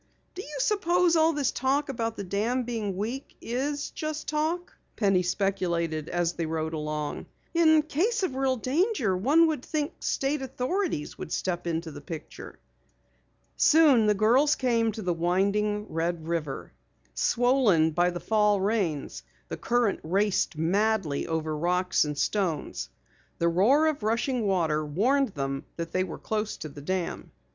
[0.33, 5.21] "Do you suppose all this talk about the dam being weak is just talk?" Penny
[5.21, 7.27] speculated as they rode along.
[7.53, 12.57] "In case of real danger one would think State authorities would step into the picture."
[13.57, 16.73] Soon the girls came to the winding Red River.
[17.13, 22.89] Swollen by the fall rains, the current raced madly over rocks and stones.
[23.37, 27.31] The roar of rushing water warned them that they were close to the dam.